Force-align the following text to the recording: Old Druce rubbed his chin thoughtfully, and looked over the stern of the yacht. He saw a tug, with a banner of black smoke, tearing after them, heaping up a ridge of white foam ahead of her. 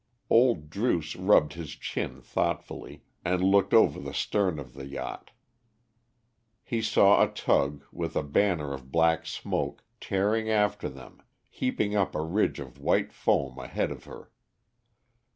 Old 0.31 0.71
Druce 0.71 1.15
rubbed 1.15 1.53
his 1.53 1.73
chin 1.75 2.21
thoughtfully, 2.23 3.03
and 3.23 3.43
looked 3.43 3.71
over 3.71 3.99
the 3.99 4.15
stern 4.15 4.57
of 4.57 4.73
the 4.73 4.87
yacht. 4.87 5.29
He 6.63 6.81
saw 6.81 7.21
a 7.23 7.27
tug, 7.29 7.83
with 7.91 8.15
a 8.15 8.23
banner 8.23 8.73
of 8.73 8.91
black 8.91 9.27
smoke, 9.27 9.83
tearing 9.99 10.49
after 10.49 10.89
them, 10.89 11.21
heaping 11.51 11.95
up 11.95 12.15
a 12.15 12.23
ridge 12.23 12.59
of 12.59 12.79
white 12.79 13.13
foam 13.13 13.59
ahead 13.59 13.91
of 13.91 14.05
her. 14.05 14.31